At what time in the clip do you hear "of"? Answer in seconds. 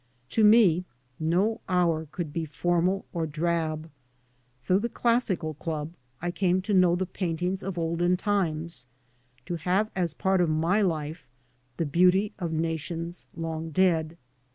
7.61-7.77, 10.41-10.49, 12.39-12.51